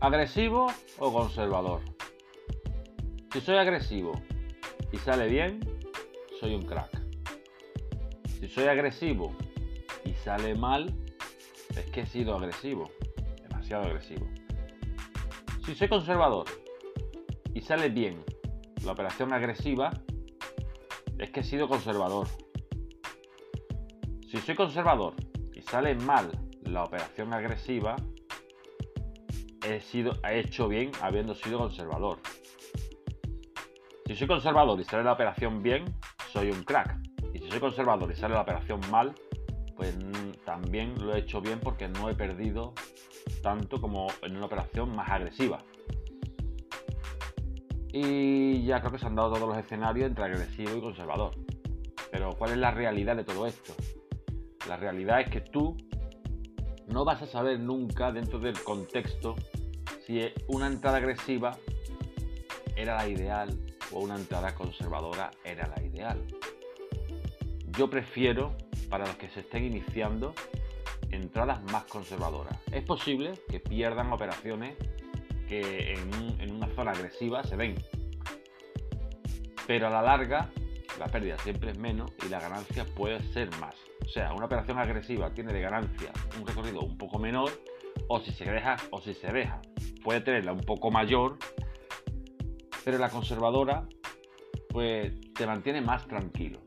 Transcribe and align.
¿Agresivo 0.00 0.66
o 0.98 1.10
conservador? 1.10 1.80
Si 3.32 3.40
soy 3.40 3.56
agresivo 3.56 4.12
y 4.92 4.98
sale 4.98 5.26
bien, 5.26 5.60
soy 6.38 6.54
un 6.54 6.66
crack. 6.66 6.90
Si 8.38 8.46
soy 8.46 8.66
agresivo 8.66 9.34
y 10.04 10.12
sale 10.12 10.54
mal, 10.54 10.94
es 11.70 11.86
que 11.86 12.00
he 12.02 12.06
sido 12.06 12.36
agresivo, 12.36 12.90
demasiado 13.48 13.84
agresivo. 13.84 14.26
Si 15.64 15.74
soy 15.74 15.88
conservador 15.88 16.44
y 17.54 17.62
sale 17.62 17.88
bien 17.88 18.22
la 18.84 18.92
operación 18.92 19.32
agresiva, 19.32 19.92
es 21.18 21.30
que 21.30 21.40
he 21.40 21.44
sido 21.44 21.68
conservador. 21.68 22.28
Si 24.30 24.36
soy 24.36 24.54
conservador 24.54 25.14
y 25.54 25.62
sale 25.62 25.94
mal 25.94 26.30
la 26.64 26.84
operación 26.84 27.32
agresiva, 27.32 27.96
he, 29.66 29.80
sido, 29.80 30.12
he 30.28 30.40
hecho 30.40 30.68
bien 30.68 30.90
habiendo 31.00 31.34
sido 31.34 31.58
conservador. 31.58 32.18
Si 34.06 34.14
soy 34.14 34.26
conservador 34.26 34.80
y 34.80 34.84
sale 34.84 35.02
la 35.02 35.12
operación 35.12 35.62
bien, 35.62 35.84
soy 36.32 36.50
un 36.50 36.62
crack. 36.62 36.96
Y 37.34 37.38
si 37.38 37.50
soy 37.50 37.60
conservador 37.60 38.10
y 38.10 38.14
sale 38.14 38.34
la 38.34 38.42
operación 38.42 38.80
mal, 38.90 39.14
pues 39.76 39.96
también 40.44 40.94
lo 40.98 41.14
he 41.14 41.18
hecho 41.18 41.40
bien 41.40 41.60
porque 41.60 41.88
no 41.88 42.08
he 42.08 42.14
perdido 42.14 42.74
tanto 43.42 43.80
como 43.80 44.06
en 44.22 44.36
una 44.36 44.46
operación 44.46 44.94
más 44.94 45.10
agresiva. 45.10 45.58
Y 47.92 48.64
ya 48.64 48.80
creo 48.80 48.92
que 48.92 48.98
se 48.98 49.06
han 49.06 49.16
dado 49.16 49.34
todos 49.34 49.48
los 49.48 49.58
escenarios 49.58 50.08
entre 50.08 50.24
agresivo 50.24 50.76
y 50.76 50.80
conservador. 50.80 51.32
Pero 52.10 52.30
¿cuál 52.36 52.52
es 52.52 52.58
la 52.58 52.70
realidad 52.70 53.16
de 53.16 53.24
todo 53.24 53.46
esto? 53.46 53.74
La 54.68 54.76
realidad 54.76 55.20
es 55.20 55.30
que 55.30 55.40
tú 55.40 55.76
no 56.86 57.04
vas 57.04 57.22
a 57.22 57.26
saber 57.26 57.60
nunca 57.60 58.12
dentro 58.12 58.38
del 58.38 58.60
contexto 58.62 59.36
si 60.06 60.20
una 60.48 60.66
entrada 60.66 60.98
agresiva 60.98 61.56
era 62.76 62.96
la 62.96 63.08
ideal 63.08 63.58
o 63.92 64.00
una 64.00 64.16
entrada 64.16 64.54
conservadora 64.54 65.30
era 65.44 65.66
la 65.66 65.82
ideal. 65.82 66.22
Yo 67.76 67.90
prefiero, 67.90 68.56
para 68.88 69.06
los 69.06 69.16
que 69.16 69.28
se 69.30 69.40
estén 69.40 69.64
iniciando, 69.64 70.34
entradas 71.10 71.62
más 71.70 71.84
conservadoras. 71.84 72.58
Es 72.72 72.84
posible 72.84 73.34
que 73.48 73.60
pierdan 73.60 74.12
operaciones 74.12 74.76
que 75.48 75.94
en, 75.94 76.50
una 76.50 76.68
zona 76.74 76.92
agresiva 76.92 77.44
se 77.44 77.56
ven. 77.56 77.74
Pero 79.66 79.88
a 79.88 79.90
la 79.90 80.02
larga, 80.02 80.50
la 80.98 81.06
pérdida 81.06 81.38
siempre 81.38 81.72
es 81.72 81.78
menos 81.78 82.10
y 82.24 82.28
la 82.28 82.40
ganancia 82.40 82.84
puede 82.84 83.20
ser 83.32 83.50
más. 83.58 83.74
O 84.04 84.08
sea, 84.08 84.32
una 84.32 84.46
operación 84.46 84.78
agresiva 84.78 85.32
tiene 85.32 85.52
de 85.52 85.60
ganancia 85.60 86.12
un 86.38 86.46
recorrido 86.46 86.80
un 86.80 86.96
poco 86.96 87.18
menor, 87.18 87.50
o 88.08 88.20
si 88.20 88.32
se 88.32 88.44
deja, 88.44 88.76
o 88.90 89.00
si 89.00 89.14
se 89.14 89.32
deja, 89.32 89.60
puede 90.04 90.20
tenerla 90.20 90.52
un 90.52 90.60
poco 90.60 90.90
mayor, 90.90 91.38
pero 92.84 92.98
la 92.98 93.08
conservadora, 93.08 93.88
pues 94.68 95.20
te 95.34 95.46
mantiene 95.46 95.80
más 95.80 96.06
tranquilo. 96.06 96.60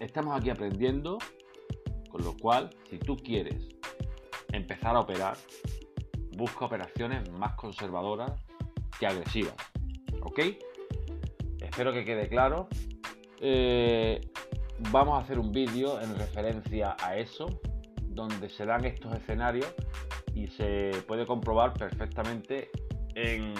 Estamos 0.00 0.38
aquí 0.38 0.50
aprendiendo, 0.50 1.18
con 2.10 2.22
lo 2.22 2.36
cual, 2.36 2.70
si 2.90 2.98
tú 2.98 3.16
quieres 3.16 3.68
empezar 4.52 4.96
a 4.96 5.00
operar, 5.00 5.36
busca 6.36 6.66
operaciones 6.66 7.30
más 7.30 7.54
conservadoras 7.54 8.32
que 8.98 9.06
agresivas. 9.06 9.54
¿Ok? 10.20 10.40
Espero 11.60 11.92
que 11.92 12.04
quede 12.04 12.28
claro. 12.28 12.68
Eh, 13.40 14.20
vamos 14.90 15.18
a 15.18 15.22
hacer 15.22 15.38
un 15.38 15.52
vídeo 15.52 16.00
en 16.00 16.16
referencia 16.16 16.96
a 17.02 17.16
eso, 17.16 17.60
donde 18.02 18.48
se 18.48 18.64
dan 18.64 18.84
estos 18.84 19.14
escenarios 19.14 19.72
y 20.34 20.48
se 20.48 20.90
puede 21.06 21.26
comprobar 21.26 21.72
perfectamente 21.74 22.70
en 23.14 23.54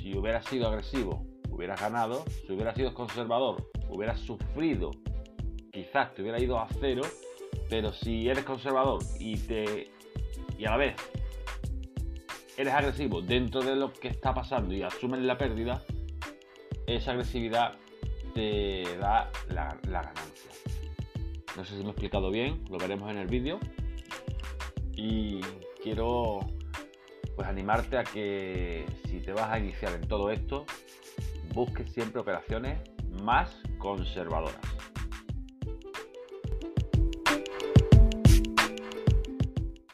si 0.00 0.16
hubieras 0.16 0.44
sido 0.46 0.68
agresivo, 0.68 1.24
hubieras 1.50 1.80
ganado, 1.80 2.24
si 2.46 2.52
hubieras 2.52 2.76
sido 2.76 2.92
conservador, 2.94 3.70
hubieras 3.88 4.20
sufrido, 4.20 4.90
quizás 5.72 6.14
te 6.14 6.22
hubiera 6.22 6.40
ido 6.40 6.58
a 6.58 6.68
cero, 6.80 7.02
pero 7.70 7.92
si 7.92 8.28
eres 8.28 8.44
conservador 8.44 9.02
y 9.18 9.36
te 9.36 9.90
y 10.58 10.64
a 10.66 10.70
la 10.70 10.76
vez 10.76 10.94
eres 12.56 12.72
agresivo 12.72 13.20
dentro 13.20 13.62
de 13.62 13.74
lo 13.74 13.92
que 13.92 14.08
está 14.08 14.32
pasando 14.32 14.74
y 14.74 14.82
asumes 14.82 15.20
la 15.20 15.36
pérdida, 15.36 15.82
esa 16.86 17.12
agresividad 17.12 17.76
te 18.34 18.96
da 18.98 19.30
la, 19.48 19.78
ganancia. 19.84 20.50
No 21.56 21.64
sé 21.64 21.76
si 21.76 21.82
me 21.82 21.88
he 21.88 21.90
explicado 21.90 22.30
bien, 22.30 22.64
lo 22.68 22.78
veremos 22.78 23.10
en 23.10 23.18
el 23.18 23.28
vídeo. 23.28 23.60
Y 24.96 25.40
quiero 25.82 26.40
pues 27.36 27.48
animarte 27.48 27.98
a 27.98 28.04
que 28.04 28.84
si 29.06 29.20
te 29.20 29.32
vas 29.32 29.50
a 29.50 29.58
iniciar 29.58 29.92
en 29.94 30.06
todo 30.06 30.30
esto, 30.30 30.66
busques 31.52 31.90
siempre 31.92 32.20
operaciones 32.20 32.78
más 33.22 33.56
conservadoras. 33.78 34.56